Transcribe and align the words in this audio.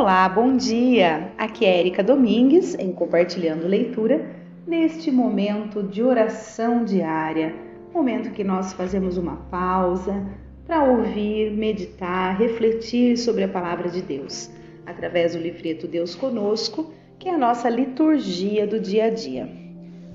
Olá, 0.00 0.26
bom 0.30 0.56
dia! 0.56 1.30
Aqui 1.36 1.66
é 1.66 1.78
Erika 1.78 2.02
Domingues 2.02 2.74
em 2.78 2.90
Compartilhando 2.90 3.68
Leitura, 3.68 4.34
neste 4.66 5.10
momento 5.10 5.82
de 5.82 6.02
oração 6.02 6.86
diária, 6.86 7.54
momento 7.92 8.30
que 8.30 8.42
nós 8.42 8.72
fazemos 8.72 9.18
uma 9.18 9.36
pausa 9.50 10.26
para 10.66 10.84
ouvir, 10.84 11.52
meditar, 11.52 12.34
refletir 12.38 13.18
sobre 13.18 13.44
a 13.44 13.48
palavra 13.48 13.90
de 13.90 14.00
Deus, 14.00 14.50
através 14.86 15.34
do 15.34 15.42
livreto 15.42 15.86
Deus 15.86 16.14
Conosco, 16.14 16.94
que 17.18 17.28
é 17.28 17.34
a 17.34 17.38
nossa 17.38 17.68
liturgia 17.68 18.66
do 18.66 18.80
dia 18.80 19.04
a 19.04 19.10
dia. 19.10 19.50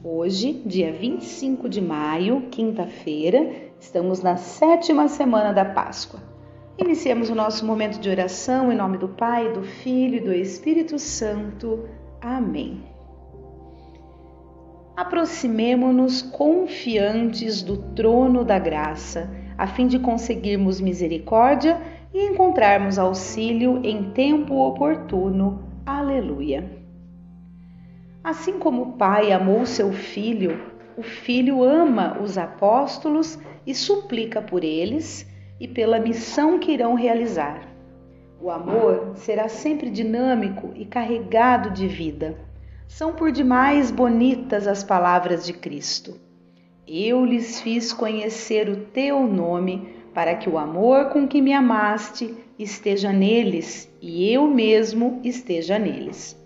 Hoje, 0.03 0.63
dia 0.65 0.91
25 0.93 1.69
de 1.69 1.79
maio, 1.79 2.47
quinta-feira, 2.49 3.51
estamos 3.79 4.23
na 4.23 4.35
sétima 4.35 5.07
semana 5.07 5.53
da 5.53 5.63
Páscoa. 5.63 6.34
Iniciemos 6.77 7.29
o 7.29 7.35
nosso 7.35 7.65
momento 7.65 8.01
de 8.01 8.09
oração 8.09 8.69
em 8.69 8.75
nome 8.75 8.97
do 8.97 9.07
Pai, 9.07 9.53
do 9.53 9.63
Filho 9.63 10.17
e 10.17 10.19
do 10.19 10.33
Espírito 10.33 10.99
Santo. 10.99 11.87
Amém. 12.19 12.83
Aproximemo-nos 14.93 16.21
confiantes 16.21 17.61
do 17.61 17.77
trono 17.93 18.43
da 18.43 18.59
graça, 18.59 19.29
a 19.57 19.65
fim 19.67 19.87
de 19.87 19.97
conseguirmos 19.99 20.81
misericórdia 20.81 21.81
e 22.13 22.25
encontrarmos 22.25 22.99
auxílio 22.99 23.79
em 23.81 24.11
tempo 24.11 24.55
oportuno. 24.55 25.63
Aleluia. 25.85 26.69
Assim 28.21 28.59
como 28.59 28.81
o 28.81 28.91
Pai 28.93 29.31
amou 29.31 29.65
seu 29.65 29.93
filho, 29.93 30.59
o 30.97 31.03
Filho 31.03 31.63
ama 31.63 32.19
os 32.21 32.37
apóstolos 32.37 33.39
e 33.65 33.73
suplica 33.73 34.41
por 34.41 34.61
eles 34.61 35.25
e 35.59 35.67
pela 35.67 35.99
missão 35.99 36.59
que 36.59 36.71
irão 36.71 36.93
realizar. 36.95 37.67
O 38.41 38.51
amor 38.51 39.13
será 39.15 39.47
sempre 39.47 39.89
dinâmico 39.89 40.71
e 40.75 40.85
carregado 40.85 41.71
de 41.71 41.87
vida. 41.87 42.37
São 42.87 43.13
por 43.13 43.31
demais 43.31 43.89
bonitas 43.89 44.67
as 44.67 44.83
palavras 44.83 45.45
de 45.45 45.53
Cristo. 45.53 46.19
Eu 46.87 47.25
lhes 47.25 47.59
fiz 47.61 47.91
conhecer 47.91 48.69
o 48.69 48.77
teu 48.77 49.25
nome, 49.25 49.95
para 50.13 50.35
que 50.35 50.49
o 50.49 50.57
amor 50.57 51.09
com 51.09 51.27
que 51.27 51.41
me 51.41 51.51
amaste 51.51 52.35
esteja 52.57 53.11
neles 53.11 53.91
e 54.01 54.31
eu 54.31 54.47
mesmo 54.47 55.19
esteja 55.23 55.79
neles. 55.79 56.39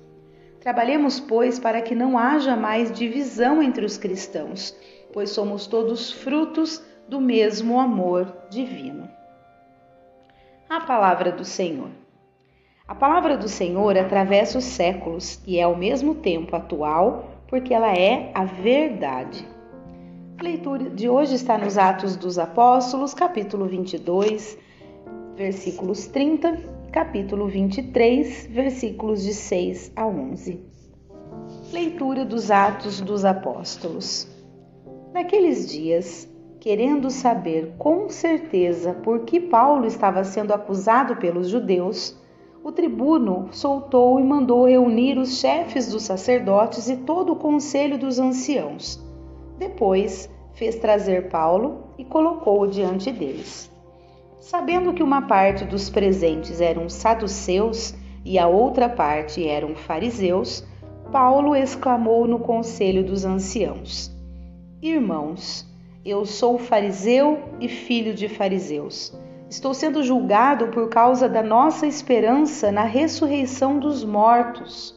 Trabalhemos, 0.59 1.19
pois, 1.19 1.59
para 1.59 1.81
que 1.81 1.93
não 1.93 2.17
haja 2.17 2.55
mais 2.55 2.91
divisão 2.91 3.61
entre 3.61 3.85
os 3.85 3.97
cristãos, 3.97 4.75
pois 5.13 5.30
somos 5.30 5.67
todos 5.67 6.11
frutos 6.11 6.83
do 7.09 7.19
mesmo 7.19 7.79
amor 7.79 8.31
divino. 8.52 9.09
A 10.69 10.81
palavra 10.81 11.31
do 11.31 11.43
Senhor. 11.43 11.89
A 12.88 12.93
palavra 12.93 13.35
do 13.35 13.49
Senhor 13.49 13.97
atravessa 13.97 14.59
os 14.59 14.63
séculos 14.63 15.41
e 15.47 15.57
é 15.57 15.63
ao 15.63 15.75
mesmo 15.75 16.13
tempo 16.13 16.55
atual, 16.55 17.31
porque 17.47 17.73
ela 17.73 17.91
é 17.97 18.31
a 18.35 18.45
verdade. 18.45 19.43
A 20.37 20.43
leitura 20.43 20.87
de 20.91 21.09
hoje 21.09 21.33
está 21.33 21.57
nos 21.57 21.80
Atos 21.80 22.15
dos 22.15 22.37
Apóstolos, 22.37 23.15
capítulo 23.15 23.65
22, 23.65 24.55
versículos 25.35 26.05
30, 26.05 26.57
capítulo 26.91 27.47
23, 27.47 28.49
versículos 28.52 29.23
de 29.23 29.33
6 29.33 29.93
a 29.95 30.05
11. 30.05 30.63
Leitura 31.73 32.23
dos 32.23 32.52
Atos 32.52 33.02
dos 33.02 33.25
Apóstolos. 33.25 34.27
Naqueles 35.11 35.67
dias, 35.67 36.30
querendo 36.59 37.09
saber 37.09 37.73
com 37.77 38.09
certeza 38.09 38.93
por 38.93 39.21
que 39.21 39.39
Paulo 39.39 39.85
estava 39.85 40.23
sendo 40.23 40.53
acusado 40.53 41.15
pelos 41.15 41.47
judeus, 41.47 42.17
o 42.63 42.71
tribuno 42.71 43.47
soltou 43.52 44.19
e 44.19 44.23
mandou 44.23 44.65
reunir 44.65 45.17
os 45.17 45.39
chefes 45.39 45.89
dos 45.89 46.03
sacerdotes 46.03 46.89
e 46.89 46.97
todo 46.97 47.31
o 47.31 47.36
conselho 47.37 47.97
dos 47.97 48.20
anciãos. 48.20 49.02
Depois 49.58 50.30
fez 50.53 50.75
trazer 50.75 51.30
Paulo 51.30 51.83
e 51.97 52.03
colocou-o 52.03 52.67
diante 52.67 53.11
deles. 53.11 53.71
Sabendo 54.39 54.93
que 54.93 55.03
uma 55.03 55.21
parte 55.21 55.64
dos 55.64 55.89
presentes 55.89 56.59
eram 56.59 56.89
saduceus 56.89 57.93
e 58.26 58.37
a 58.37 58.47
outra 58.47 58.89
parte 58.89 59.47
eram 59.47 59.76
fariseus, 59.76 60.65
Paulo 61.11 61.55
exclamou 61.55 62.27
no 62.27 62.39
conselho 62.39 63.03
dos 63.05 63.23
anciãos: 63.23 64.11
Irmãos, 64.81 65.68
eu 66.09 66.25
sou 66.25 66.58
fariseu 66.58 67.39
e 67.59 67.67
filho 67.67 68.14
de 68.14 68.27
fariseus. 68.27 69.14
Estou 69.49 69.73
sendo 69.73 70.03
julgado 70.03 70.67
por 70.67 70.89
causa 70.89 71.27
da 71.27 71.42
nossa 71.42 71.87
esperança 71.87 72.71
na 72.71 72.83
ressurreição 72.83 73.80
dos 73.80 74.03
mortos. 74.03 74.95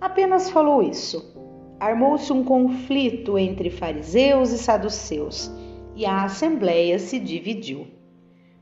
Apenas 0.00 0.50
falou 0.50 0.82
isso. 0.82 1.32
Armou-se 1.78 2.32
um 2.32 2.44
conflito 2.44 3.38
entre 3.38 3.68
fariseus 3.70 4.52
e 4.52 4.58
saduceus, 4.58 5.50
e 5.94 6.06
a 6.06 6.24
assembleia 6.24 6.98
se 6.98 7.18
dividiu. 7.18 7.86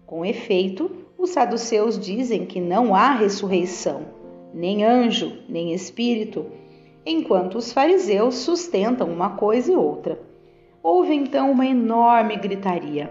Com 0.06 0.24
efeito, 0.24 0.90
os 1.16 1.30
saduceus 1.30 1.98
dizem 1.98 2.46
que 2.46 2.60
não 2.60 2.94
há 2.94 3.12
ressurreição, 3.12 4.06
nem 4.52 4.84
anjo, 4.84 5.38
nem 5.48 5.72
espírito, 5.72 6.46
enquanto 7.04 7.56
os 7.56 7.72
fariseus 7.72 8.36
sustentam 8.36 9.08
uma 9.08 9.36
coisa 9.36 9.70
e 9.70 9.76
outra. 9.76 10.29
Houve 10.82 11.14
então 11.14 11.52
uma 11.52 11.66
enorme 11.66 12.36
gritaria. 12.36 13.10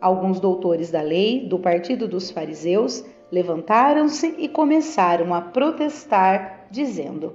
Alguns 0.00 0.40
doutores 0.40 0.90
da 0.90 1.02
lei, 1.02 1.46
do 1.46 1.58
partido 1.58 2.08
dos 2.08 2.30
fariseus, 2.30 3.04
levantaram-se 3.30 4.34
e 4.38 4.48
começaram 4.48 5.34
a 5.34 5.42
protestar, 5.42 6.66
dizendo: 6.70 7.34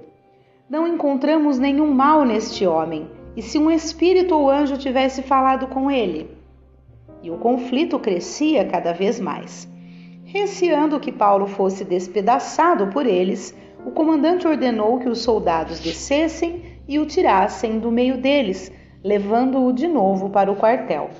Não 0.68 0.88
encontramos 0.88 1.60
nenhum 1.60 1.86
mal 1.92 2.24
neste 2.24 2.66
homem, 2.66 3.08
e 3.36 3.42
se 3.42 3.58
um 3.58 3.70
espírito 3.70 4.34
ou 4.34 4.50
anjo 4.50 4.76
tivesse 4.76 5.22
falado 5.22 5.68
com 5.68 5.88
ele? 5.88 6.36
E 7.22 7.30
o 7.30 7.38
conflito 7.38 7.96
crescia 7.96 8.64
cada 8.64 8.92
vez 8.92 9.20
mais. 9.20 9.68
Receando 10.24 10.98
que 10.98 11.12
Paulo 11.12 11.46
fosse 11.46 11.84
despedaçado 11.84 12.88
por 12.88 13.06
eles, 13.06 13.56
o 13.86 13.92
comandante 13.92 14.48
ordenou 14.48 14.98
que 14.98 15.08
os 15.08 15.20
soldados 15.20 15.78
descessem 15.78 16.80
e 16.88 16.98
o 16.98 17.06
tirassem 17.06 17.78
do 17.78 17.92
meio 17.92 18.20
deles 18.20 18.72
levando-o 19.06 19.72
de 19.72 19.86
novo 19.86 20.30
para 20.30 20.50
o 20.50 20.56
quartel. 20.56 21.10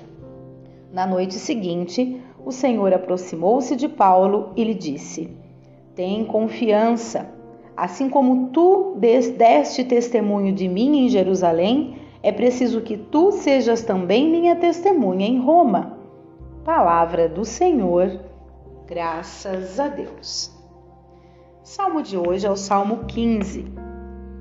Na 0.93 1.07
noite 1.07 1.35
seguinte, 1.35 2.21
o 2.45 2.51
Senhor 2.51 2.93
aproximou-se 2.93 3.77
de 3.77 3.89
Paulo 3.89 4.51
e 4.57 4.65
lhe 4.65 4.75
disse: 4.75 5.31
Tem 5.95 6.25
confiança. 6.25 7.31
Assim 7.77 8.11
como 8.11 8.49
tu 8.49 8.97
deste 9.37 9.85
testemunho 9.85 10.53
de 10.53 10.67
mim 10.67 11.05
em 11.05 11.09
Jerusalém, 11.09 11.99
é 12.25 12.33
preciso 12.33 12.81
que 12.81 12.97
tu 12.97 13.31
sejas 13.31 13.83
também 13.83 14.29
minha 14.29 14.57
testemunha 14.57 15.25
em 15.25 15.39
Roma. 15.39 15.97
Palavra 16.65 17.29
do 17.29 17.45
Senhor, 17.45 18.19
graças 18.89 19.79
a 19.79 19.87
Deus. 19.87 20.51
Salmo 21.63 22.03
de 22.03 22.17
hoje 22.17 22.49
é 22.49 22.51
o 22.51 22.57
Salmo 22.57 23.05
15. 23.07 23.86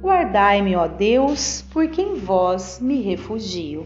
Guardai-me, 0.02 0.76
ó 0.76 0.88
Deus, 0.88 1.64
porque 1.72 2.02
em 2.02 2.16
vós 2.16 2.80
me 2.80 3.02
refugio. 3.02 3.86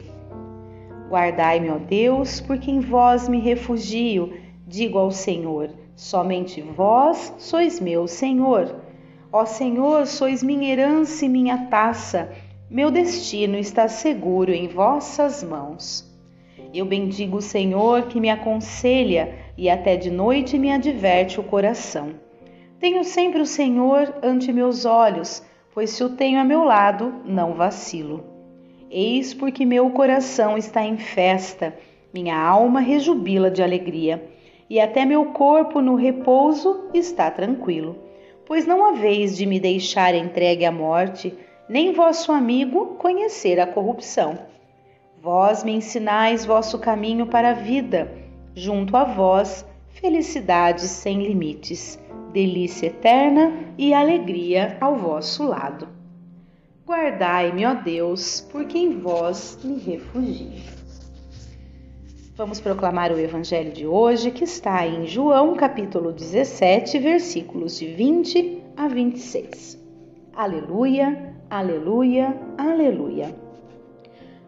Guardai-me, 1.10 1.70
ó 1.70 1.78
Deus, 1.78 2.42
porque 2.42 2.70
em 2.70 2.80
vós 2.80 3.28
me 3.30 3.40
refugio. 3.40 4.34
Digo 4.68 4.98
ao 4.98 5.12
Senhor: 5.12 5.72
somente 5.96 6.62
vós 6.62 7.34
sois 7.38 7.80
meu 7.80 8.08
Senhor. 8.08 8.76
Ó 9.32 9.46
Senhor, 9.46 10.06
sois 10.08 10.44
minha 10.44 10.72
herança 10.72 11.26
e 11.26 11.30
minha 11.30 11.68
taça. 11.68 12.32
Meu 12.70 12.92
destino 12.92 13.58
está 13.58 13.88
seguro 13.88 14.52
em 14.52 14.68
vossas 14.68 15.44
mãos. 15.44 16.08
Eu 16.74 16.86
bendigo 16.86 17.38
o 17.38 17.42
Senhor 17.42 18.04
que 18.04 18.20
me 18.20 18.30
aconselha 18.30 19.36
e 19.58 19.70
até 19.70 19.96
de 19.96 20.12
noite 20.12 20.58
me 20.60 20.72
adverte 20.72 21.40
o 21.40 21.44
coração. 21.44 22.12
Tenho 22.80 23.04
sempre 23.04 23.42
o 23.42 23.46
Senhor 23.46 24.14
ante 24.22 24.54
meus 24.54 24.86
olhos 24.86 25.44
pois 25.74 25.92
se 25.92 26.04
o 26.04 26.10
tenho 26.10 26.40
a 26.40 26.44
meu 26.44 26.64
lado, 26.64 27.14
não 27.26 27.54
vacilo. 27.54 28.24
Eis 28.90 29.34
porque 29.34 29.66
meu 29.66 29.90
coração 29.92 30.58
está 30.58 30.84
em 30.84 30.98
festa, 30.98 31.78
minha 32.14 32.38
alma 32.38 32.80
rejubila 32.80 33.52
de 33.52 33.62
alegria, 33.62 34.24
e 34.70 34.80
até 34.80 35.06
meu 35.06 35.26
corpo 35.28 35.82
no 35.82 35.96
repouso 35.96 36.90
está 36.94 37.30
tranquilo. 37.30 37.98
Pois 38.46 38.66
não 38.66 38.84
haveis 38.84 39.38
de 39.38 39.46
me 39.46 39.60
deixar 39.60 40.16
entregue 40.16 40.66
à 40.66 40.72
morte, 40.72 41.38
nem 41.70 41.94
vosso 41.94 42.32
amigo 42.32 42.96
conhecer 42.98 43.60
a 43.60 43.68
corrupção. 43.68 44.40
Vós 45.22 45.64
me 45.64 45.72
ensinais 45.72 46.46
vosso 46.46 46.80
caminho 46.80 47.28
para 47.28 47.52
a 47.52 47.54
vida, 47.54 48.12
junto 48.56 48.98
a 48.98 49.04
vós, 49.04 49.66
felicidades 50.00 50.84
sem 50.84 51.22
limites 51.22 52.00
delícia 52.32 52.88
eterna 52.88 53.74
e 53.78 53.94
alegria 53.94 54.78
ao 54.80 54.96
vosso 54.96 55.44
lado. 55.44 55.88
Guardai-me, 56.86 57.66
ó 57.66 57.74
Deus, 57.74 58.48
porque 58.52 58.78
em 58.78 58.98
vós 59.00 59.60
me 59.64 59.78
refugio. 59.80 60.80
Vamos 62.36 62.62
proclamar 62.62 63.12
o 63.12 63.20
evangelho 63.20 63.72
de 63.72 63.86
hoje, 63.86 64.32
que 64.32 64.46
está 64.46 64.88
em 64.88 65.06
João, 65.06 65.56
capítulo 65.56 66.14
17, 66.14 66.98
versículos 67.00 67.78
de 67.78 67.88
20 67.88 68.64
a 68.78 68.88
26. 68.88 69.78
Aleluia, 70.34 71.36
aleluia, 71.50 72.36
aleluia. 72.58 73.36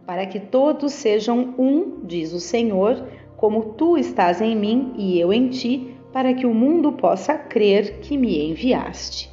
Para 0.05 0.25
que 0.25 0.39
todos 0.39 0.93
sejam 0.93 1.53
um, 1.57 2.05
diz 2.05 2.31
o 2.31 2.39
Senhor, 2.39 3.07
como 3.41 3.73
tu 3.73 3.97
estás 3.97 4.39
em 4.39 4.55
mim 4.55 4.93
e 4.95 5.19
eu 5.19 5.33
em 5.33 5.49
ti, 5.49 5.95
para 6.13 6.31
que 6.31 6.45
o 6.45 6.53
mundo 6.53 6.91
possa 6.91 7.33
crer 7.33 7.99
que 8.01 8.15
me 8.15 8.51
enviaste. 8.51 9.31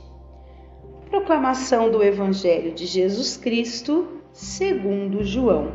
Proclamação 1.11 1.91
do 1.91 2.03
Evangelho 2.03 2.73
de 2.73 2.87
Jesus 2.87 3.37
Cristo, 3.37 4.09
segundo 4.33 5.23
João. 5.23 5.73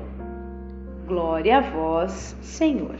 Glória 1.05 1.59
a 1.59 1.61
vós, 1.61 2.35
Senhor. 2.41 2.95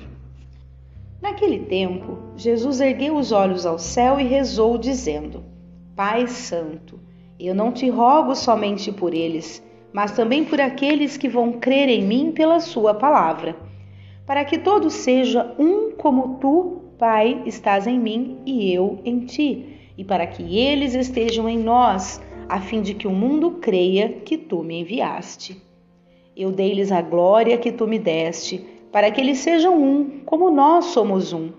Naquele 1.20 1.62
tempo, 1.62 2.20
Jesus 2.36 2.80
ergueu 2.80 3.16
os 3.16 3.32
olhos 3.32 3.66
ao 3.66 3.80
céu 3.80 4.20
e 4.20 4.26
rezou, 4.26 4.78
dizendo: 4.78 5.44
Pai 5.96 6.28
Santo, 6.28 7.00
eu 7.40 7.56
não 7.56 7.72
te 7.72 7.90
rogo 7.90 8.36
somente 8.36 8.92
por 8.92 9.16
eles, 9.16 9.64
mas 9.92 10.12
também 10.12 10.46
por 10.46 10.62
aqueles 10.62 11.18
que 11.18 11.28
vão 11.28 11.54
crer 11.54 11.90
em 11.90 12.04
mim 12.04 12.32
pela 12.32 12.60
Sua 12.60 12.94
palavra, 12.94 13.56
para 14.26 14.46
que 14.46 14.58
todos 14.58 14.94
sejam 14.94 15.54
um 15.60 15.92
como 15.92 16.38
tu, 16.40 16.82
Pai, 16.98 17.42
estás 17.46 17.88
em 17.88 18.00
mim 18.00 18.40
e 18.46 18.72
eu 18.72 19.00
em 19.04 19.22
ti, 19.22 19.92
e 19.98 20.04
para 20.04 20.26
que 20.26 20.58
eles 20.58 20.94
estejam 20.94 21.50
em 21.50 21.58
nós, 21.58 22.22
a 22.48 22.62
fim 22.62 22.82
de 22.82 22.94
que 22.94 23.08
o 23.08 23.12
mundo 23.12 23.58
creia 23.62 24.10
que 24.10 24.38
tu 24.38 24.64
me 24.64 24.80
enviaste. 24.80 25.62
Eu 26.36 26.52
dei-lhes 26.52 26.92
a 26.92 27.02
glória 27.02 27.58
que 27.58 27.72
tu 27.72 27.88
me 27.88 28.00
deste, 28.00 28.64
para 28.92 29.12
que 29.12 29.20
eles 29.20 29.40
sejam 29.40 29.82
um, 29.82 30.20
como 30.26 30.50
nós 30.50 30.86
somos 30.86 31.34
um. 31.34 31.52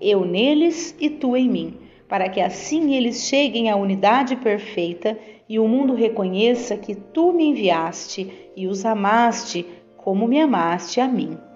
Eu 0.00 0.24
neles 0.24 0.96
e 0.98 1.08
tu 1.10 1.36
em 1.36 1.48
mim, 1.48 1.76
para 2.08 2.28
que 2.28 2.40
assim 2.40 2.94
eles 2.94 3.28
cheguem 3.28 3.70
à 3.70 3.76
unidade 3.76 4.36
perfeita 4.36 5.18
e 5.48 5.58
o 5.58 5.68
mundo 5.68 5.94
reconheça 5.94 6.76
que 6.76 6.94
tu 6.94 7.32
me 7.32 7.44
enviaste 7.44 8.50
e 8.56 8.66
os 8.66 8.84
amaste 8.84 9.64
como 9.96 10.26
me 10.26 10.40
amaste 10.40 11.00
a 11.00 11.06
mim. 11.06 11.47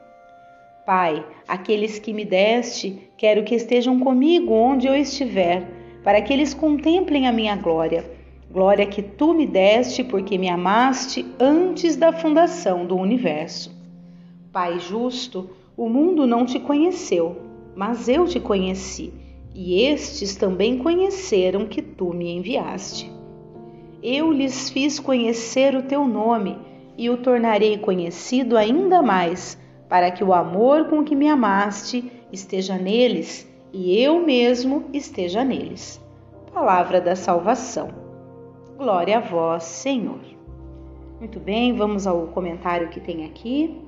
Pai, 0.84 1.24
aqueles 1.46 1.98
que 1.98 2.12
me 2.12 2.24
deste, 2.24 3.08
quero 3.16 3.44
que 3.44 3.54
estejam 3.54 4.00
comigo 4.00 4.52
onde 4.52 4.86
eu 4.86 4.94
estiver, 4.94 5.66
para 6.02 6.20
que 6.20 6.32
eles 6.32 6.52
contemplem 6.54 7.26
a 7.26 7.32
minha 7.32 7.54
glória 7.56 8.04
Glória 8.52 8.84
que 8.84 9.00
tu 9.00 9.32
me 9.32 9.46
deste 9.46 10.04
porque 10.04 10.36
me 10.36 10.46
amaste 10.46 11.24
antes 11.40 11.96
da 11.96 12.12
fundação 12.12 12.84
do 12.84 12.94
universo. 12.94 13.74
Pai 14.52 14.78
justo, 14.78 15.48
o 15.74 15.88
mundo 15.88 16.26
não 16.26 16.44
te 16.44 16.60
conheceu, 16.60 17.34
mas 17.74 18.10
eu 18.10 18.26
te 18.26 18.38
conheci, 18.38 19.10
e 19.54 19.82
estes 19.84 20.36
também 20.36 20.76
conheceram 20.76 21.64
que 21.64 21.80
tu 21.80 22.12
me 22.12 22.30
enviaste. 22.30 23.10
Eu 24.02 24.30
lhes 24.30 24.68
fiz 24.68 25.00
conhecer 25.00 25.74
o 25.74 25.84
teu 25.84 26.06
nome 26.06 26.58
e 26.98 27.08
o 27.08 27.16
tornarei 27.16 27.78
conhecido 27.78 28.58
ainda 28.58 29.00
mais, 29.00 29.58
para 29.92 30.10
que 30.10 30.24
o 30.24 30.32
amor 30.32 30.86
com 30.86 31.04
que 31.04 31.14
me 31.14 31.28
amaste 31.28 32.10
esteja 32.32 32.78
neles 32.78 33.46
e 33.74 34.02
eu 34.02 34.24
mesmo 34.24 34.86
esteja 34.90 35.44
neles. 35.44 36.00
Palavra 36.50 36.98
da 36.98 37.14
salvação. 37.14 37.90
Glória 38.78 39.18
a 39.18 39.20
vós, 39.20 39.64
Senhor. 39.64 40.20
Muito 41.20 41.38
bem, 41.38 41.76
vamos 41.76 42.06
ao 42.06 42.28
comentário 42.28 42.88
que 42.88 43.00
tem 43.00 43.26
aqui. 43.26 43.82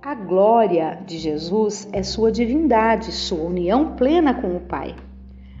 A 0.00 0.14
glória 0.14 1.02
de 1.04 1.18
Jesus 1.18 1.88
é 1.92 2.04
sua 2.04 2.30
divindade, 2.30 3.10
sua 3.10 3.46
união 3.46 3.96
plena 3.96 4.32
com 4.32 4.54
o 4.54 4.60
Pai. 4.60 4.94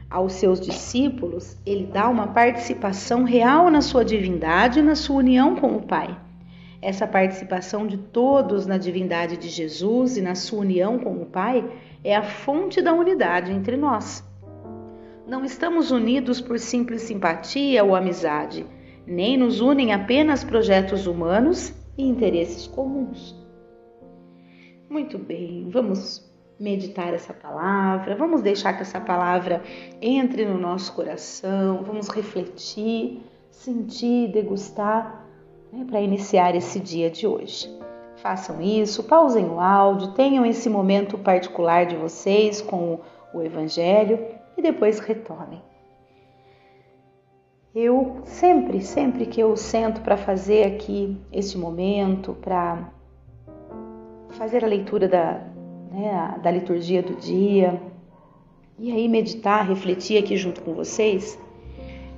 Aos 0.08 0.34
seus 0.34 0.60
discípulos, 0.60 1.56
ele 1.66 1.86
dá 1.86 2.08
uma 2.08 2.28
participação 2.28 3.24
real 3.24 3.68
na 3.68 3.80
sua 3.80 4.04
divindade 4.04 4.78
e 4.78 4.82
na 4.82 4.94
sua 4.94 5.16
união 5.16 5.56
com 5.56 5.74
o 5.74 5.82
Pai. 5.82 6.27
Essa 6.80 7.08
participação 7.08 7.86
de 7.86 7.98
todos 7.98 8.64
na 8.64 8.78
divindade 8.78 9.36
de 9.36 9.48
Jesus 9.48 10.16
e 10.16 10.22
na 10.22 10.36
sua 10.36 10.60
união 10.60 10.98
com 10.98 11.20
o 11.20 11.26
Pai 11.26 11.68
é 12.04 12.14
a 12.14 12.22
fonte 12.22 12.80
da 12.80 12.92
unidade 12.92 13.50
entre 13.50 13.76
nós. 13.76 14.24
Não 15.26 15.44
estamos 15.44 15.90
unidos 15.90 16.40
por 16.40 16.58
simples 16.58 17.02
simpatia 17.02 17.84
ou 17.84 17.96
amizade, 17.96 18.64
nem 19.04 19.36
nos 19.36 19.60
unem 19.60 19.92
apenas 19.92 20.44
projetos 20.44 21.06
humanos 21.06 21.74
e 21.98 22.04
interesses 22.04 22.68
comuns. 22.68 23.34
Muito 24.88 25.18
bem, 25.18 25.68
vamos 25.68 26.32
meditar 26.60 27.12
essa 27.12 27.34
palavra, 27.34 28.14
vamos 28.14 28.40
deixar 28.40 28.72
que 28.74 28.82
essa 28.82 29.00
palavra 29.00 29.62
entre 30.00 30.44
no 30.46 30.58
nosso 30.58 30.92
coração, 30.94 31.82
vamos 31.82 32.08
refletir, 32.08 33.20
sentir, 33.50 34.30
degustar 34.32 35.27
né, 35.72 35.84
para 35.84 36.00
iniciar 36.00 36.54
esse 36.54 36.80
dia 36.80 37.10
de 37.10 37.26
hoje. 37.26 37.68
Façam 38.16 38.60
isso, 38.60 39.04
pausem 39.04 39.46
o 39.46 39.60
áudio, 39.60 40.12
tenham 40.12 40.44
esse 40.44 40.68
momento 40.68 41.16
particular 41.16 41.86
de 41.86 41.96
vocês 41.96 42.60
com 42.60 42.98
o 43.32 43.42
Evangelho 43.42 44.18
e 44.56 44.62
depois 44.62 44.98
retomem. 44.98 45.62
Eu 47.74 48.22
sempre, 48.24 48.80
sempre 48.80 49.26
que 49.26 49.40
eu 49.40 49.56
sento 49.56 50.00
para 50.00 50.16
fazer 50.16 50.64
aqui 50.64 51.16
este 51.30 51.56
momento, 51.56 52.34
para 52.34 52.90
fazer 54.30 54.64
a 54.64 54.68
leitura 54.68 55.06
da, 55.06 55.44
né, 55.92 56.40
da 56.42 56.50
liturgia 56.50 57.02
do 57.02 57.14
dia, 57.14 57.80
e 58.78 58.90
aí 58.90 59.08
meditar, 59.08 59.66
refletir 59.66 60.22
aqui 60.22 60.36
junto 60.36 60.62
com 60.62 60.74
vocês, 60.74 61.38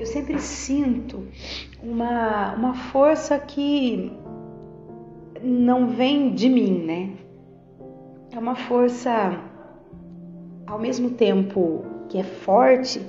eu 0.01 0.07
sempre 0.07 0.41
sinto 0.41 1.29
uma, 1.83 2.55
uma 2.55 2.75
força 2.75 3.39
que 3.39 4.11
não 5.43 5.89
vem 5.89 6.35
de 6.35 6.49
mim, 6.49 6.85
né? 6.85 7.11
É 8.33 8.39
uma 8.39 8.55
força 8.55 9.39
ao 10.67 10.79
mesmo 10.79 11.11
tempo 11.11 11.85
que 12.09 12.17
é 12.17 12.25
forte, 12.25 13.07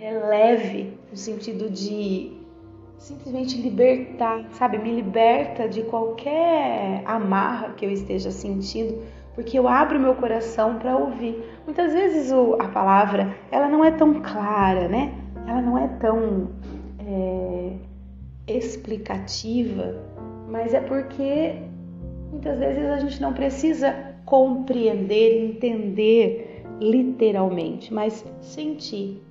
é 0.00 0.10
leve, 0.10 0.92
no 1.08 1.16
sentido 1.16 1.70
de 1.70 2.32
simplesmente 2.98 3.60
libertar, 3.60 4.44
sabe? 4.50 4.76
Me 4.78 4.92
liberta 4.92 5.68
de 5.68 5.82
qualquer 5.82 7.02
amarra 7.04 7.74
que 7.76 7.86
eu 7.86 7.92
esteja 7.92 8.32
sentindo, 8.32 9.04
porque 9.36 9.56
eu 9.56 9.68
abro 9.68 10.00
meu 10.00 10.16
coração 10.16 10.80
para 10.80 10.96
ouvir. 10.96 11.40
Muitas 11.64 11.92
vezes 11.92 12.32
a 12.32 12.68
palavra 12.68 13.36
ela 13.52 13.68
não 13.68 13.84
é 13.84 13.92
tão 13.92 14.14
clara, 14.14 14.88
né? 14.88 15.14
Ela 15.48 15.62
não 15.62 15.78
é 15.78 15.88
tão 15.98 16.50
é, 16.98 17.72
explicativa, 18.46 19.96
mas 20.46 20.74
é 20.74 20.80
porque 20.80 21.54
muitas 22.30 22.58
vezes 22.58 22.84
a 22.84 22.98
gente 22.98 23.22
não 23.22 23.32
precisa 23.32 23.94
compreender, 24.26 25.42
entender 25.42 26.64
literalmente, 26.78 27.94
mas 27.94 28.22
sentir. 28.42 29.22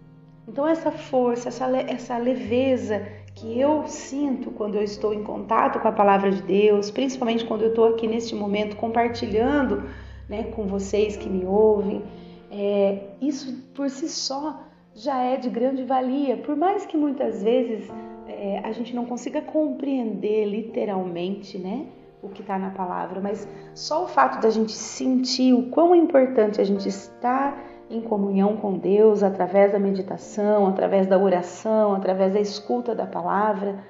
Então, 0.48 0.68
essa 0.68 0.90
força, 0.90 1.50
essa, 1.50 1.66
essa 1.82 2.18
leveza 2.18 3.06
que 3.36 3.60
eu 3.60 3.86
sinto 3.86 4.50
quando 4.50 4.74
eu 4.74 4.84
estou 4.84 5.14
em 5.14 5.24
contato 5.24 5.80
com 5.80 5.88
a 5.88 5.92
palavra 5.92 6.32
de 6.32 6.42
Deus, 6.42 6.90
principalmente 6.90 7.46
quando 7.46 7.62
eu 7.62 7.70
estou 7.70 7.90
aqui 7.90 8.08
neste 8.08 8.34
momento 8.34 8.76
compartilhando 8.76 9.84
né, 10.28 10.46
com 10.46 10.66
vocês 10.66 11.16
que 11.16 11.30
me 11.30 11.46
ouvem, 11.46 12.02
é, 12.50 13.04
isso 13.22 13.56
por 13.76 13.88
si 13.90 14.10
só 14.10 14.67
já 14.98 15.22
é 15.22 15.38
de 15.38 15.50
grande 15.50 15.84
valia, 15.84 16.38
por 16.38 16.56
mais 16.56 16.86
que 16.86 16.98
muitas 16.98 17.44
vezes 17.44 17.88
é, 18.28 18.60
a 18.64 18.72
gente 18.72 18.96
não 18.96 19.06
consiga 19.06 19.42
compreender 19.42 20.46
literalmente, 20.46 21.58
né? 21.58 21.86
o 22.22 22.30
que 22.30 22.42
está 22.42 22.58
na 22.58 22.72
palavra, 22.72 23.22
mas 23.22 23.48
só 23.76 24.04
o 24.04 24.08
fato 24.08 24.42
da 24.42 24.50
gente 24.50 24.72
sentir 24.72 25.54
o 25.54 25.70
quão 25.70 25.96
importante 25.96 26.60
a 26.60 26.64
gente 26.64 26.90
estar 26.90 27.64
em 27.90 28.02
comunhão 28.02 28.58
com 28.58 28.78
Deus 28.78 29.22
através 29.22 29.72
da 29.72 29.80
meditação, 29.80 30.68
através 30.68 31.06
da 31.06 31.18
oração, 31.18 31.94
através 31.94 32.34
da 32.34 32.40
escuta 32.40 32.96
da 32.96 33.06
palavra, 33.06 33.84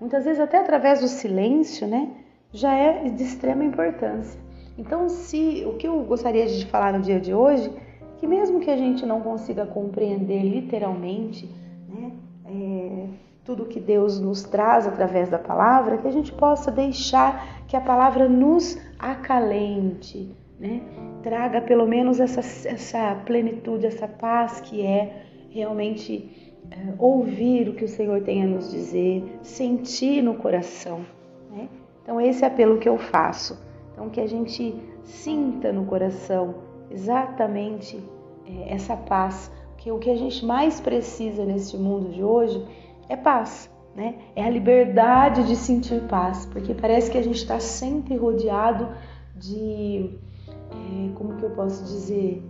muitas 0.00 0.24
vezes 0.24 0.40
até 0.40 0.58
através 0.58 1.00
do 1.00 1.06
silêncio, 1.06 1.86
né? 1.86 2.10
Já 2.50 2.74
é 2.74 3.08
de 3.10 3.22
extrema 3.22 3.62
importância. 3.62 4.40
Então, 4.78 5.08
se 5.08 5.64
o 5.66 5.74
que 5.74 5.86
eu 5.86 6.02
gostaria 6.04 6.46
de 6.46 6.64
falar 6.66 6.92
no 6.92 7.00
dia 7.00 7.20
de 7.20 7.34
hoje, 7.34 7.70
que 8.18 8.26
mesmo 8.26 8.60
que 8.60 8.70
a 8.70 8.76
gente 8.76 9.04
não 9.04 9.20
consiga 9.20 9.66
compreender 9.66 10.42
literalmente, 10.42 11.48
né? 11.88 12.12
É, 12.44 13.06
tudo 13.44 13.64
que 13.64 13.78
Deus 13.78 14.18
nos 14.18 14.42
traz 14.42 14.88
através 14.88 15.28
da 15.28 15.38
palavra, 15.38 15.98
que 15.98 16.08
a 16.08 16.10
gente 16.10 16.32
possa 16.32 16.70
deixar 16.70 17.64
que 17.68 17.76
a 17.76 17.80
palavra 17.80 18.28
nos 18.28 18.76
acalente, 18.98 20.34
né? 20.58 20.82
traga 21.22 21.60
pelo 21.60 21.86
menos 21.86 22.18
essa, 22.18 22.40
essa 22.68 23.14
plenitude, 23.24 23.86
essa 23.86 24.08
paz 24.08 24.60
que 24.60 24.84
é 24.84 25.24
realmente 25.50 26.56
é, 26.70 26.94
ouvir 26.98 27.68
o 27.68 27.74
que 27.74 27.84
o 27.84 27.88
Senhor 27.88 28.20
tem 28.22 28.42
a 28.42 28.46
nos 28.46 28.70
dizer, 28.70 29.38
sentir 29.42 30.22
no 30.22 30.34
coração. 30.34 31.04
Né? 31.50 31.68
Então, 32.02 32.20
esse 32.20 32.44
é 32.44 32.48
apelo 32.48 32.78
que 32.78 32.88
eu 32.88 32.98
faço. 32.98 33.58
Então, 33.92 34.10
que 34.10 34.20
a 34.20 34.26
gente 34.26 34.74
sinta 35.04 35.72
no 35.72 35.84
coração 35.86 36.65
exatamente 36.90 38.02
é, 38.46 38.74
essa 38.74 38.96
paz, 38.96 39.50
que 39.76 39.90
o 39.90 39.98
que 39.98 40.10
a 40.10 40.16
gente 40.16 40.44
mais 40.44 40.80
precisa 40.80 41.44
nesse 41.44 41.76
mundo 41.76 42.10
de 42.10 42.22
hoje 42.22 42.64
é 43.08 43.16
paz, 43.16 43.70
né? 43.94 44.16
É 44.34 44.44
a 44.44 44.50
liberdade 44.50 45.46
de 45.46 45.56
sentir 45.56 46.02
paz, 46.08 46.46
porque 46.46 46.74
parece 46.74 47.10
que 47.10 47.18
a 47.18 47.22
gente 47.22 47.36
está 47.36 47.60
sempre 47.60 48.16
rodeado 48.16 48.88
de, 49.34 50.18
é, 50.48 51.14
como 51.14 51.36
que 51.36 51.42
eu 51.42 51.50
posso 51.50 51.84
dizer, 51.84 52.42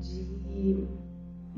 de 0.00 0.86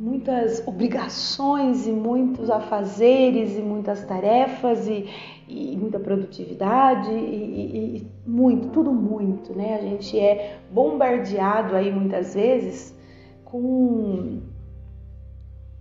muitas 0.00 0.66
obrigações 0.66 1.86
e 1.86 1.90
muitos 1.90 2.48
afazeres 2.48 3.58
e 3.58 3.60
muitas 3.60 4.02
tarefas 4.02 4.88
e, 4.88 5.06
e 5.46 5.76
muita 5.76 6.00
produtividade 6.00 7.10
e, 7.10 7.14
e, 7.14 7.96
e, 7.98 8.06
muito, 8.26 8.68
tudo 8.68 8.92
muito, 8.92 9.54
né? 9.54 9.74
A 9.74 9.82
gente 9.82 10.18
é 10.18 10.58
bombardeado 10.72 11.76
aí 11.76 11.92
muitas 11.92 12.34
vezes 12.34 12.96
com, 13.44 14.40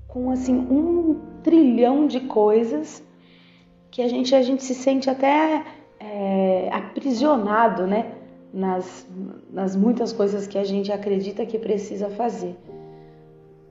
com 0.05 0.31
assim 0.31 0.53
um 0.53 1.17
trilhão 1.41 2.05
de 2.05 2.19
coisas 2.19 3.01
que 3.89 4.01
a 4.01 4.09
gente 4.09 4.35
a 4.35 4.41
gente 4.41 4.63
se 4.63 4.75
sente 4.75 5.09
até 5.09 5.63
é, 5.97 6.69
aprisionado, 6.73 7.87
né? 7.87 8.15
Nas, 8.53 9.07
nas 9.49 9.77
muitas 9.77 10.11
coisas 10.11 10.45
que 10.45 10.57
a 10.57 10.63
gente 10.65 10.91
acredita 10.91 11.45
que 11.45 11.57
precisa 11.57 12.09
fazer. 12.09 12.57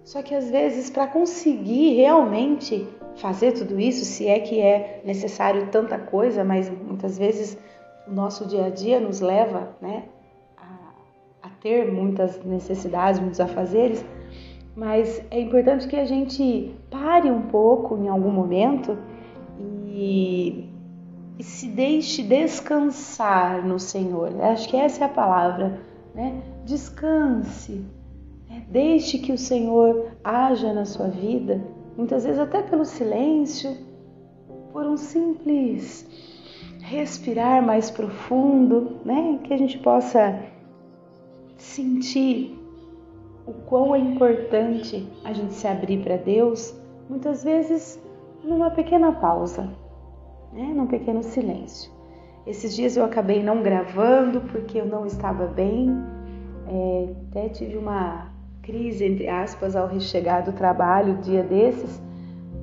Só 0.09 0.23
que 0.23 0.35
às 0.35 0.51
vezes, 0.51 0.89
para 0.89 1.07
conseguir 1.07 1.97
realmente 1.97 2.89
fazer 3.17 3.53
tudo 3.53 3.79
isso, 3.79 4.07
se 4.07 4.27
é 4.27 4.41
que 4.41 4.59
é 4.59 5.03
necessário 5.05 5.69
tanta 5.71 5.99
coisa, 5.99 6.43
mas 6.43 6.71
muitas 6.71 7.19
vezes 7.19 7.59
o 8.07 8.15
nosso 8.15 8.47
dia 8.47 8.65
a 8.65 8.71
dia 8.71 8.99
nos 8.99 9.21
leva 9.21 9.77
né, 9.83 10.05
a, 10.57 11.47
a 11.47 11.51
ter 11.61 11.93
muitas 11.93 12.43
necessidades, 12.43 13.21
muitos 13.21 13.39
afazeres, 13.39 14.03
mas 14.75 15.23
é 15.31 15.43
importante 15.43 15.87
que 15.87 15.97
a 15.97 16.07
gente 16.07 16.75
pare 16.91 17.31
um 17.31 17.43
pouco 17.43 17.99
em 17.99 18.09
algum 18.09 18.31
momento 18.31 18.97
e, 19.91 20.71
e 21.39 21.45
se 21.45 21.69
deixe 21.69 22.23
descansar 22.23 23.63
no 23.63 23.79
Senhor. 23.79 24.41
Acho 24.41 24.71
que 24.71 24.77
essa 24.79 25.05
é 25.05 25.07
a 25.07 25.11
palavra, 25.11 25.79
né? 26.15 26.41
Descanse 26.65 27.85
Deixe 28.71 29.19
que 29.19 29.33
o 29.33 29.39
Senhor 29.39 30.13
haja 30.23 30.75
na 30.75 30.85
sua 30.85 31.09
vida, 31.09 31.61
muitas 31.97 32.25
vezes 32.25 32.39
até 32.39 32.63
pelo 32.63 32.85
silêncio, 32.85 33.75
por 34.73 34.85
um 34.87 34.97
simples 34.97 36.07
respirar 36.81 37.65
mais 37.65 37.91
profundo, 37.91 38.99
né? 39.05 39.41
Que 39.43 39.55
a 39.55 39.57
gente 39.57 39.79
possa 39.79 40.39
sentir 41.57 42.59
o 43.47 43.53
quão 43.53 43.95
é 43.95 43.99
importante 43.99 45.09
a 45.25 45.33
gente 45.33 45.55
se 45.55 45.67
abrir 45.67 46.03
para 46.05 46.19
Deus, 46.19 46.75
muitas 47.09 47.43
vezes 47.43 47.99
numa 48.45 48.71
pequena 48.71 49.13
pausa, 49.13 49.69
né? 50.53 50.73
num 50.75 50.87
pequeno 50.87 51.23
silêncio. 51.23 51.91
Esses 52.47 52.77
dias 52.77 52.97
eu 52.97 53.05
acabei 53.05 53.43
não 53.43 53.63
gravando 53.63 54.43
porque 54.43 54.79
eu 54.79 54.87
não 54.87 55.07
estava 55.07 55.47
bem, 55.47 55.89
é, 56.67 57.15
até 57.31 57.49
tive 57.49 57.77
uma 57.77 58.38
crise, 58.69 59.03
entre 59.03 59.27
aspas, 59.27 59.75
ao 59.75 59.99
chegar 59.99 60.43
do 60.43 60.53
trabalho 60.53 61.17
dia 61.23 61.43
desses, 61.43 62.03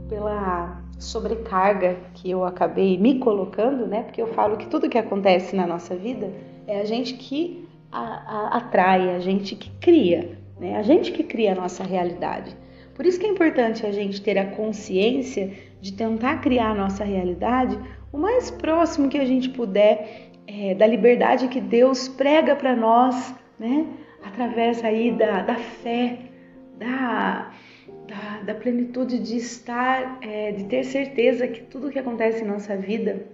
pela 0.08 0.80
sobrecarga 1.00 1.98
que 2.14 2.30
eu 2.30 2.46
acabei 2.46 2.96
me 2.96 3.18
colocando, 3.18 3.88
né? 3.88 4.04
Porque 4.04 4.22
eu 4.22 4.28
falo 4.28 4.56
que 4.56 4.68
tudo 4.68 4.88
que 4.88 5.00
acontece 5.00 5.56
na 5.56 5.66
nossa 5.66 5.96
vida 5.96 6.32
é 6.68 6.80
a 6.80 6.86
gente 6.86 7.16
que 7.16 7.68
a, 7.92 8.02
a, 8.02 8.58
atrai, 8.58 9.16
a 9.16 9.20
gente 9.20 9.56
que 9.56 9.72
cria, 9.82 10.38
né? 10.60 10.78
A 10.78 10.84
gente 10.84 11.12
que 11.12 11.24
cria 11.24 11.54
a 11.54 11.56
nossa 11.56 11.84
realidade. 11.84 12.56
Por 12.94 13.04
isso 13.04 13.20
que 13.20 13.26
é 13.26 13.30
importante 13.30 13.84
a 13.84 13.92
gente 13.92 14.22
ter 14.22 14.38
a 14.38 14.46
consciência 14.46 15.54
de 15.82 15.92
tentar 15.92 16.40
criar 16.40 16.70
a 16.70 16.76
nossa 16.76 17.04
realidade 17.04 17.80
o 18.14 18.18
mais 18.18 18.52
próximo 18.52 19.10
que 19.10 19.18
a 19.18 19.26
gente 19.26 19.50
puder 19.50 20.30
é, 20.46 20.76
da 20.76 20.86
liberdade 20.86 21.48
que 21.48 21.60
Deus 21.60 22.08
prega 22.08 22.56
para 22.56 22.76
nós, 22.76 23.34
né? 23.60 23.88
Através 24.26 24.84
aí 24.84 25.12
da, 25.12 25.42
da 25.42 25.56
fé, 25.56 26.18
da, 26.78 27.52
da, 28.08 28.42
da, 28.44 28.56
plenitude 28.56 29.20
de 29.20 29.38
estar, 29.38 30.18
é, 30.22 30.52
de 30.52 30.66
ter 30.66 30.84
certeza 30.84 31.48
que 31.48 31.62
tudo 31.62 31.92
que 31.92 32.00
acontece 32.00 32.44
em 32.44 32.48
nossa 32.48 32.76
vida 32.76 33.28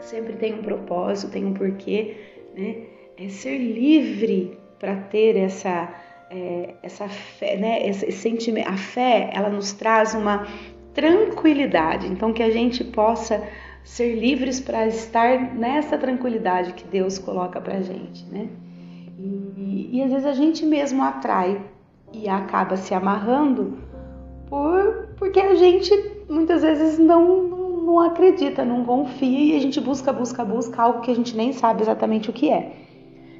sempre 0.00 0.34
tem 0.34 0.54
um 0.54 0.62
propósito, 0.62 1.32
tem 1.32 1.44
um 1.44 1.54
porquê, 1.54 2.16
né? 2.56 2.82
É 3.18 3.28
ser 3.28 3.56
livre 3.56 4.58
para 4.78 4.96
ter 4.96 5.36
essa 5.36 5.88
é, 6.28 6.74
essa 6.82 7.08
fé, 7.08 7.56
né? 7.56 7.86
Esse, 7.88 8.10
sentimento, 8.12 8.68
a 8.68 8.76
fé, 8.76 9.30
ela 9.32 9.48
nos 9.48 9.72
traz 9.72 10.14
uma 10.14 10.46
tranquilidade. 10.92 12.08
Então 12.08 12.32
que 12.32 12.42
a 12.42 12.50
gente 12.50 12.84
possa 12.84 13.42
ser 13.84 14.14
livres 14.16 14.60
para 14.60 14.86
estar 14.86 15.54
nessa 15.54 15.96
tranquilidade 15.96 16.72
que 16.72 16.84
Deus 16.84 17.18
coloca 17.18 17.60
para 17.60 17.80
gente, 17.80 18.26
né? 18.26 18.48
E, 19.18 19.90
e 19.92 20.02
às 20.02 20.10
vezes 20.10 20.26
a 20.26 20.32
gente 20.32 20.64
mesmo 20.64 21.02
atrai 21.02 21.60
e 22.12 22.28
acaba 22.28 22.76
se 22.76 22.94
amarrando 22.94 23.78
por, 24.48 25.08
porque 25.16 25.40
a 25.40 25.54
gente 25.54 25.92
muitas 26.28 26.62
vezes 26.62 26.98
não, 26.98 27.42
não, 27.44 28.00
acredita, 28.00 28.64
não 28.64 28.84
confia 28.84 29.54
e 29.54 29.56
a 29.56 29.60
gente 29.60 29.80
busca, 29.80 30.12
busca, 30.12 30.44
busca 30.44 30.82
algo 30.82 31.00
que 31.00 31.10
a 31.10 31.14
gente 31.14 31.36
nem 31.36 31.52
sabe 31.52 31.82
exatamente 31.82 32.28
o 32.30 32.32
que 32.32 32.50
é. 32.50 32.72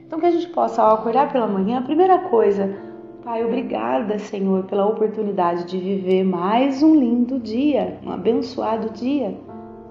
Então 0.07 0.19
que 0.21 0.27
a 0.27 0.31
gente 0.31 0.49
possa, 0.49 0.83
ao 0.83 0.95
acordar 0.95 1.33
pela 1.33 1.47
manhã, 1.47 1.79
a 1.79 1.83
primeira 1.83 2.19
coisa, 2.21 2.77
Pai, 3.25 3.45
obrigada, 3.45 4.21
Senhor, 4.21 4.65
pela 4.65 4.87
oportunidade 4.87 5.65
de 5.67 5.79
viver 5.79 6.23
mais 6.23 6.81
um 6.81 6.95
lindo 6.95 7.41
dia, 7.41 7.99
um 8.05 8.13
abençoado 8.13 8.91
dia. 8.91 9.37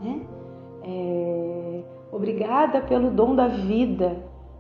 Né? 0.01 0.21
É, 0.83 1.83
obrigada 2.13 2.79
pelo 2.79 3.11
dom 3.11 3.35
da 3.35 3.47
vida, 3.47 4.15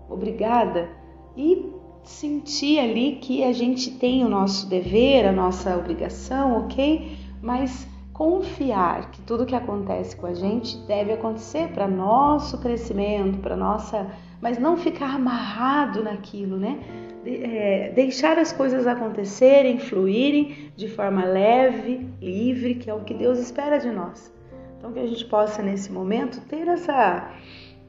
obrigada 0.09 0.89
e 1.35 1.73
sentir 2.03 2.79
ali 2.79 3.17
que 3.21 3.43
a 3.43 3.51
gente 3.51 3.91
tem 3.91 4.23
o 4.23 4.29
nosso 4.29 4.69
dever, 4.69 5.25
a 5.25 5.31
nossa 5.31 5.75
obrigação, 5.77 6.59
ok? 6.59 7.17
Mas 7.41 7.87
confiar 8.13 9.11
que 9.11 9.21
tudo 9.21 9.45
que 9.45 9.55
acontece 9.55 10.15
com 10.15 10.25
a 10.25 10.33
gente 10.33 10.77
deve 10.87 11.11
acontecer 11.11 11.67
para 11.69 11.87
nosso 11.87 12.59
crescimento, 12.59 13.39
para 13.39 13.57
nossa, 13.57 14.07
mas 14.39 14.57
não 14.57 14.77
ficar 14.77 15.15
amarrado 15.15 16.01
naquilo, 16.03 16.57
né? 16.57 16.79
De, 17.23 17.43
é, 17.43 17.91
deixar 17.93 18.37
as 18.37 18.53
coisas 18.53 18.87
acontecerem, 18.87 19.79
fluírem 19.79 20.71
de 20.77 20.87
forma 20.87 21.25
leve, 21.25 22.07
livre, 22.21 22.75
que 22.75 22.89
é 22.89 22.93
o 22.93 23.01
que 23.01 23.13
Deus 23.13 23.39
espera 23.39 23.79
de 23.79 23.91
nós. 23.91 24.33
Então 24.77 24.93
que 24.93 24.99
a 24.99 25.07
gente 25.07 25.25
possa 25.25 25.61
nesse 25.61 25.91
momento 25.91 26.39
ter 26.47 26.67
essa 26.67 27.31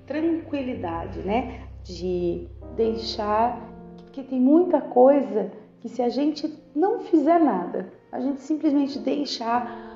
tranquilidade, 0.06 1.20
né? 1.20 1.60
De 1.88 2.48
deixar, 2.74 3.60
porque 3.96 4.22
tem 4.22 4.40
muita 4.40 4.80
coisa 4.80 5.50
que 5.80 5.88
se 5.88 6.02
a 6.02 6.08
gente 6.08 6.52
não 6.74 7.00
fizer 7.00 7.38
nada, 7.38 7.92
a 8.10 8.20
gente 8.20 8.40
simplesmente 8.40 8.98
deixar 8.98 9.86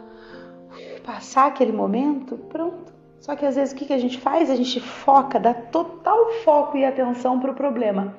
passar 1.04 1.46
aquele 1.46 1.72
momento, 1.72 2.36
pronto. 2.36 2.92
Só 3.18 3.36
que 3.36 3.44
às 3.44 3.56
vezes 3.56 3.74
o 3.74 3.76
que 3.76 3.92
a 3.92 3.98
gente 3.98 4.18
faz? 4.18 4.50
A 4.50 4.56
gente 4.56 4.80
foca, 4.80 5.38
dá 5.38 5.52
total 5.52 6.30
foco 6.44 6.76
e 6.76 6.84
atenção 6.84 7.38
para 7.38 7.50
o 7.50 7.54
problema. 7.54 8.14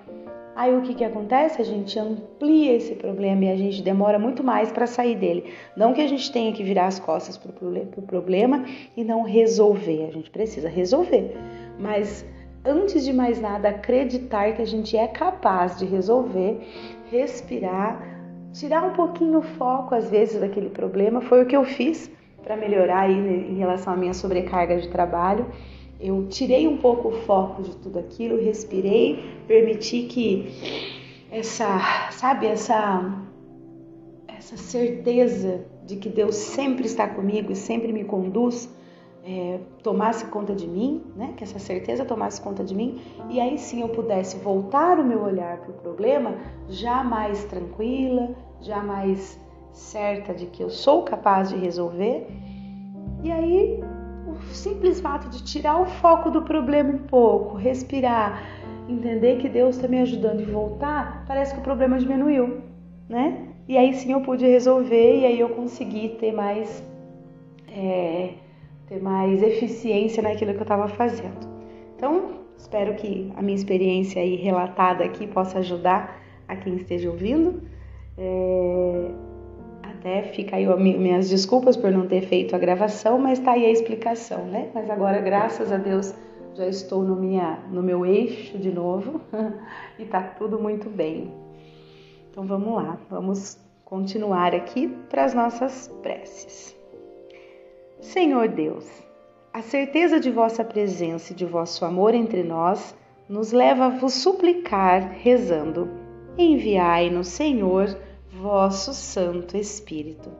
Aí 0.56 0.76
o 0.76 0.82
que, 0.82 0.94
que 0.94 1.04
acontece? 1.04 1.62
A 1.62 1.66
gente 1.66 1.98
amplia 1.98 2.74
esse 2.74 2.94
problema 2.96 3.46
e 3.46 3.52
a 3.52 3.56
gente 3.56 3.82
demora 3.82 4.20
muito 4.20 4.44
mais 4.44 4.72
para 4.72 4.86
sair 4.86 5.16
dele. 5.16 5.54
Não 5.76 5.94
que 5.94 6.02
a 6.02 6.08
gente 6.08 6.32
tenha 6.32 6.52
que 6.52 6.64
virar 6.64 6.88
as 6.88 7.00
costas 7.00 7.38
para 7.38 7.52
o 7.52 8.02
problema 8.02 8.66
e 8.96 9.04
não 9.04 9.24
resolver. 9.24 10.06
A 10.08 10.12
gente 10.12 10.30
precisa 10.30 10.68
resolver. 10.68 11.36
Mas 11.80 12.26
antes 12.66 13.04
de 13.04 13.14
mais 13.14 13.40
nada, 13.40 13.70
acreditar 13.70 14.54
que 14.54 14.62
a 14.62 14.66
gente 14.66 14.96
é 14.96 15.08
capaz 15.08 15.78
de 15.78 15.86
resolver, 15.86 16.60
respirar, 17.10 18.02
tirar 18.54 18.84
um 18.84 18.94
pouquinho 18.94 19.40
o 19.40 19.42
foco, 19.42 19.96
às 19.96 20.10
vezes, 20.10 20.40
daquele 20.40 20.70
problema. 20.70 21.22
Foi 21.22 21.44
o 21.44 21.46
que 21.46 21.56
eu 21.56 21.64
fiz 21.64 22.12
para 22.44 22.58
melhorar 22.58 23.02
aí 23.02 23.14
em 23.14 23.58
relação 23.58 23.94
à 23.94 23.98
minha 23.98 24.14
sobrecarga 24.14 24.78
de 24.78 24.90
trabalho. 24.90 25.46
Eu 26.00 26.28
tirei 26.30 26.68
um 26.68 26.78
pouco 26.78 27.10
o 27.10 27.12
foco 27.12 27.62
de 27.62 27.76
tudo 27.78 28.00
aquilo, 28.00 28.44
respirei, 28.44 29.24
permiti 29.48 30.04
que 30.04 30.52
essa, 31.32 32.10
sabe, 32.12 32.48
essa 32.48 33.22
essa 34.42 34.58
certeza 34.58 35.64
de 35.86 35.98
que 35.98 36.10
Deus 36.10 36.36
sempre 36.36 36.88
está 36.88 37.08
comigo 37.08 37.52
e 37.52 37.56
sempre 37.56 37.94
me 37.94 38.04
conduz 38.04 38.68
é, 39.24 39.60
tomasse 39.84 40.26
conta 40.26 40.56
de 40.56 40.68
mim, 40.68 41.04
né? 41.16 41.34
que 41.38 41.44
essa 41.44 41.60
certeza 41.60 42.06
tomasse 42.06 42.42
conta 42.42 42.64
de 42.64 42.74
mim, 42.74 43.02
e 43.30 43.40
aí 43.40 43.58
sim 43.58 43.82
eu 43.82 43.90
pudesse 43.90 44.38
voltar 44.38 45.00
o 45.00 45.04
meu 45.04 45.22
olhar 45.24 45.58
para 45.58 45.72
o 45.72 45.74
problema 45.74 46.36
já 46.68 47.04
mais 47.04 47.44
tranquila, 47.46 48.30
já 48.62 48.82
mais 48.82 49.40
certa 49.72 50.34
de 50.34 50.48
que 50.48 50.64
eu 50.64 50.70
sou 50.70 51.04
capaz 51.04 51.50
de 51.50 51.56
resolver. 51.56 52.28
E 53.24 53.32
aí 53.32 53.84
o 54.28 54.54
simples 54.54 55.00
fato 55.00 55.30
de 55.30 55.44
tirar 55.44 55.80
o 55.80 55.86
foco 55.86 56.32
do 56.32 56.42
problema 56.42 56.92
um 56.92 57.00
pouco, 57.00 57.56
respirar 57.56 58.42
entender 58.92 59.38
que 59.38 59.50
Deus 59.50 59.76
está 59.76 59.88
me 59.88 60.00
ajudando 60.00 60.42
e 60.42 60.46
voltar, 60.46 61.24
parece 61.28 61.54
que 61.54 61.60
o 61.60 61.64
problema 61.64 61.98
diminuiu, 61.98 62.62
né? 63.08 63.48
E 63.68 63.78
aí 63.78 63.94
sim 63.94 64.12
eu 64.12 64.22
pude 64.22 64.46
resolver 64.46 65.20
e 65.20 65.26
aí 65.26 65.40
eu 65.40 65.50
consegui 65.50 66.10
ter 66.20 66.32
mais, 66.32 66.84
é, 67.72 68.34
ter 68.92 69.02
mais 69.02 69.42
eficiência 69.42 70.22
naquilo 70.22 70.52
que 70.52 70.60
eu 70.60 70.64
estava 70.64 70.90
fazendo. 70.90 71.48
Então, 71.96 72.42
espero 72.58 72.94
que 72.96 73.32
a 73.38 73.42
minha 73.42 73.56
experiência 73.56 74.22
aí 74.22 74.36
relatada 74.36 75.06
aqui 75.06 75.26
possa 75.26 75.60
ajudar 75.60 76.22
a 76.46 76.58
quem 76.58 76.76
esteja 76.76 77.10
ouvindo. 77.10 77.62
É, 78.18 79.12
até 79.82 80.24
fica 80.24 80.58
aí 80.58 80.68
minhas 80.78 81.30
desculpas 81.30 81.78
por 81.78 81.90
não 81.90 82.06
ter 82.06 82.24
feito 82.24 82.54
a 82.54 82.60
gravação, 82.60 83.18
mas 83.18 83.40
tá 83.40 83.54
aí 83.54 83.66
a 83.66 83.72
explicação, 83.72 84.44
né? 84.48 84.70
Mas 84.74 84.90
agora, 84.90 85.22
graças 85.22 85.72
a 85.72 85.78
Deus, 85.78 86.14
já 86.54 86.68
estou 86.68 87.02
no, 87.02 87.16
minha, 87.16 87.60
no 87.72 87.82
meu 87.82 88.06
eixo 88.06 88.58
de 88.58 88.74
novo 88.74 89.22
e 89.98 90.04
tá 90.04 90.22
tudo 90.22 90.60
muito 90.60 90.90
bem. 90.90 91.32
Então 92.30 92.44
vamos 92.44 92.76
lá, 92.76 92.98
vamos 93.10 93.58
continuar 93.86 94.54
aqui 94.54 94.90
para 95.10 95.24
as 95.24 95.34
nossas 95.34 95.88
preces. 96.02 96.81
Senhor 98.02 98.48
Deus, 98.48 98.90
a 99.54 99.62
certeza 99.62 100.20
de 100.20 100.32
vossa 100.32 100.64
presença 100.64 101.32
e 101.32 101.36
de 101.36 101.46
vosso 101.46 101.86
amor 101.86 102.16
entre 102.16 102.42
nós 102.42 102.96
nos 103.30 103.52
leva 103.52 103.86
a 103.86 103.90
vos 103.90 104.16
suplicar, 104.16 105.18
rezando: 105.20 105.88
Enviai-nos, 106.36 107.28
Senhor, 107.28 107.96
vosso 108.32 108.92
Santo 108.92 109.56
Espírito. 109.56 110.32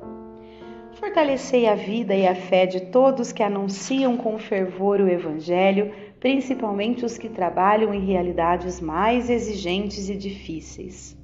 Fortalecei 0.94 1.68
a 1.68 1.76
vida 1.76 2.16
e 2.16 2.28
a 2.28 2.34
fé 2.34 2.66
de 2.66 2.88
todos 2.88 3.32
que 3.32 3.44
anunciam 3.44 4.18
com 4.18 4.40
fervor 4.40 5.00
o 5.00 5.08
Evangelho, 5.08 5.94
principalmente 6.20 7.06
os 7.06 7.16
que 7.16 7.30
trabalham 7.30 7.94
em 7.94 8.04
realidades 8.04 8.82
mais 8.82 9.30
exigentes 9.30 10.10
e 10.10 10.16
difíceis. 10.16 11.16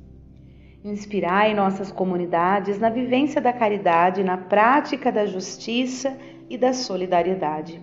Inspirai 0.87 1.53
nossas 1.53 1.91
comunidades 1.91 2.79
na 2.79 2.89
vivência 2.89 3.41
da 3.41 3.51
caridade, 3.51 4.23
na 4.23 4.37
prática 4.37 5.11
da 5.11 5.25
justiça 5.25 6.17
e 6.49 6.57
da 6.57 6.71
solidariedade. 6.71 7.81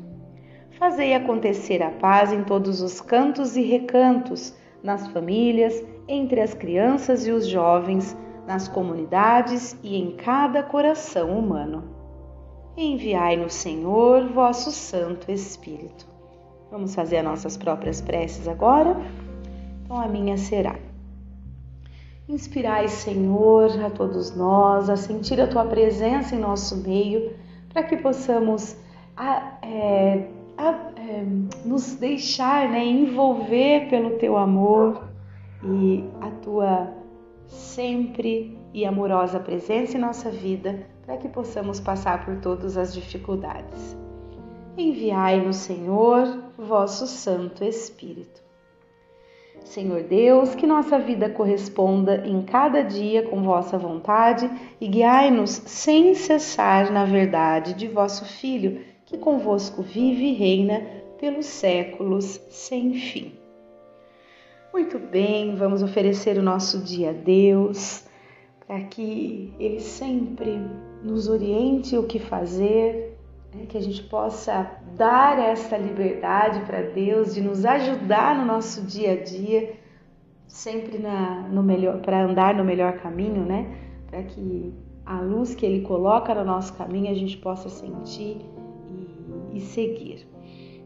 Fazei 0.78 1.12
acontecer 1.12 1.82
a 1.82 1.90
paz 1.90 2.32
em 2.32 2.42
todos 2.44 2.80
os 2.80 3.02
cantos 3.02 3.58
e 3.58 3.62
recantos, 3.62 4.56
nas 4.82 5.06
famílias, 5.08 5.84
entre 6.08 6.40
as 6.40 6.54
crianças 6.54 7.26
e 7.26 7.30
os 7.30 7.46
jovens, 7.46 8.16
nas 8.46 8.68
comunidades 8.68 9.78
e 9.82 9.96
em 9.96 10.16
cada 10.16 10.62
coração 10.62 11.38
humano. 11.38 11.84
Enviai-nos, 12.74 13.52
Senhor, 13.52 14.28
vosso 14.28 14.72
Santo 14.72 15.30
Espírito. 15.30 16.06
Vamos 16.70 16.94
fazer 16.94 17.18
as 17.18 17.24
nossas 17.24 17.56
próprias 17.58 18.00
preces 18.00 18.48
agora? 18.48 18.96
Então 19.84 20.00
a 20.00 20.08
minha 20.08 20.38
será. 20.38 20.93
Inspirai, 22.26 22.88
Senhor, 22.88 23.70
a 23.84 23.90
todos 23.90 24.34
nós 24.34 24.88
a 24.88 24.96
sentir 24.96 25.38
a 25.40 25.46
tua 25.46 25.66
presença 25.66 26.34
em 26.34 26.38
nosso 26.38 26.76
meio, 26.78 27.34
para 27.68 27.82
que 27.82 27.98
possamos 27.98 28.76
a, 29.14 29.58
é, 29.60 30.30
a, 30.56 30.70
é, 30.96 31.26
nos 31.66 31.96
deixar 31.96 32.70
né, 32.70 32.82
envolver 32.82 33.90
pelo 33.90 34.18
teu 34.18 34.38
amor 34.38 35.06
e 35.62 36.04
a 36.22 36.30
tua 36.30 36.92
sempre 37.46 38.58
e 38.72 38.86
amorosa 38.86 39.38
presença 39.38 39.98
em 39.98 40.00
nossa 40.00 40.30
vida, 40.30 40.86
para 41.04 41.18
que 41.18 41.28
possamos 41.28 41.78
passar 41.78 42.24
por 42.24 42.36
todas 42.40 42.78
as 42.78 42.94
dificuldades. 42.94 43.94
Enviai-nos, 44.78 45.56
Senhor, 45.56 46.42
vosso 46.56 47.06
Santo 47.06 47.62
Espírito. 47.62 48.43
Senhor 49.64 50.02
Deus, 50.02 50.54
que 50.54 50.66
nossa 50.66 50.98
vida 50.98 51.28
corresponda 51.28 52.22
em 52.26 52.42
cada 52.42 52.82
dia 52.82 53.22
com 53.22 53.42
vossa 53.42 53.78
vontade 53.78 54.48
e 54.78 54.86
guiai-nos 54.86 55.50
sem 55.50 56.14
cessar 56.14 56.92
na 56.92 57.06
verdade 57.06 57.72
de 57.72 57.88
vosso 57.88 58.26
Filho, 58.26 58.82
que 59.06 59.16
convosco 59.16 59.82
vive 59.82 60.26
e 60.26 60.34
reina 60.34 60.82
pelos 61.18 61.46
séculos 61.46 62.40
sem 62.50 62.92
fim. 62.94 63.32
Muito 64.72 64.98
bem, 64.98 65.54
vamos 65.54 65.82
oferecer 65.82 66.36
o 66.36 66.42
nosso 66.42 66.80
dia 66.80 67.10
a 67.10 67.12
Deus, 67.12 68.04
para 68.66 68.80
que 68.82 69.54
Ele 69.58 69.80
sempre 69.80 70.60
nos 71.02 71.28
oriente 71.28 71.96
o 71.96 72.06
que 72.06 72.18
fazer, 72.18 73.13
né? 73.54 73.66
que 73.66 73.78
a 73.78 73.80
gente 73.80 74.02
possa 74.02 74.70
dar 74.96 75.38
essa 75.38 75.76
liberdade 75.76 76.60
para 76.60 76.82
Deus 76.82 77.34
de 77.34 77.40
nos 77.40 77.64
ajudar 77.64 78.36
no 78.36 78.44
nosso 78.44 78.82
dia 78.82 79.12
a 79.12 79.22
dia, 79.22 79.74
sempre 80.46 80.98
na, 80.98 81.48
no 81.48 81.62
melhor, 81.62 82.00
para 82.00 82.24
andar 82.24 82.54
no 82.54 82.64
melhor 82.64 82.94
caminho, 82.98 83.44
né? 83.44 83.76
Para 84.06 84.22
que 84.22 84.72
a 85.04 85.20
luz 85.20 85.54
que 85.54 85.64
Ele 85.64 85.82
coloca 85.82 86.34
no 86.34 86.44
nosso 86.44 86.74
caminho 86.74 87.10
a 87.10 87.14
gente 87.14 87.36
possa 87.36 87.68
sentir 87.68 88.38
e, 89.52 89.58
e 89.58 89.60
seguir. 89.60 90.26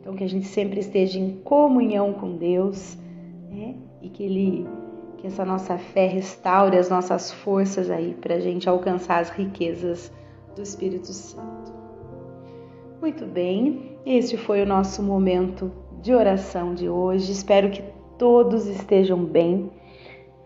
Então, 0.00 0.14
que 0.14 0.24
a 0.24 0.28
gente 0.28 0.46
sempre 0.46 0.80
esteja 0.80 1.18
em 1.18 1.36
comunhão 1.40 2.12
com 2.14 2.36
Deus 2.36 2.96
né? 3.58 3.74
E 4.00 4.08
que 4.08 4.22
ele, 4.22 4.66
que 5.18 5.26
essa 5.26 5.44
nossa 5.44 5.78
fé 5.78 6.06
restaure 6.06 6.76
as 6.76 6.88
nossas 6.88 7.32
forças 7.32 7.90
aí 7.90 8.14
para 8.14 8.36
a 8.36 8.40
gente 8.40 8.68
alcançar 8.68 9.20
as 9.20 9.30
riquezas 9.30 10.12
do 10.54 10.62
Espírito 10.62 11.12
Santo. 11.12 11.77
Muito 13.00 13.24
bem, 13.26 13.96
este 14.04 14.36
foi 14.36 14.60
o 14.60 14.66
nosso 14.66 15.02
momento 15.04 15.70
de 16.02 16.12
oração 16.12 16.74
de 16.74 16.88
hoje. 16.88 17.30
Espero 17.30 17.70
que 17.70 17.82
todos 18.18 18.66
estejam 18.66 19.24
bem. 19.24 19.70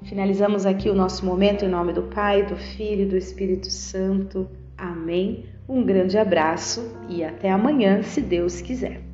Finalizamos 0.02 0.66
aqui 0.66 0.90
o 0.90 0.94
nosso 0.94 1.24
momento 1.24 1.64
em 1.64 1.68
nome 1.68 1.94
do 1.94 2.02
Pai, 2.02 2.44
do 2.44 2.56
Filho 2.56 3.02
e 3.02 3.06
do 3.06 3.16
Espírito 3.16 3.70
Santo. 3.70 4.50
Amém. 4.76 5.46
Um 5.66 5.82
grande 5.82 6.18
abraço 6.18 6.94
e 7.08 7.24
até 7.24 7.50
amanhã, 7.50 8.02
se 8.02 8.20
Deus 8.20 8.60
quiser. 8.60 9.11